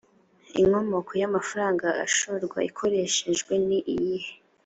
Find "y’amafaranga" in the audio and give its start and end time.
1.21-1.87